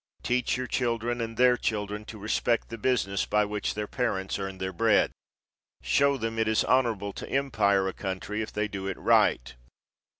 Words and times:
Teach 0.23 0.57
your 0.57 0.65
children 0.65 1.21
and 1.21 1.37
their 1.37 1.55
children 1.55 2.05
to 2.05 2.17
respect 2.17 2.69
the 2.69 2.77
business 2.79 3.27
by 3.27 3.45
which 3.45 3.75
their 3.75 3.85
parents 3.85 4.39
earned 4.39 4.59
their 4.59 4.73
bread. 4.73 5.11
Show 5.83 6.17
them 6.17 6.39
it 6.39 6.47
is 6.47 6.63
honorable 6.63 7.13
to 7.13 7.29
empire 7.29 7.87
a 7.87 7.93
country 7.93 8.41
if 8.41 8.51
they 8.51 8.67
do 8.67 8.87
it 8.87 8.97
right. 8.97 9.53